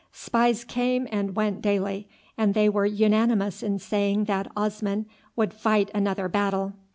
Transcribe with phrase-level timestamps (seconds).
[0.11, 5.91] Spies came and went daily, and they were unanimous in saying that Osman would fight
[5.93, 6.73] another battle.